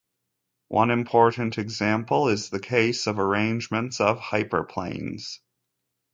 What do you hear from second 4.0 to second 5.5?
of hyperplanes.